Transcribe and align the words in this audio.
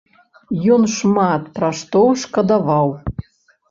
Ён 0.77 0.87
шмат 0.95 1.47
пра 1.59 1.71
што 1.83 2.05
шкадаваў. 2.27 2.87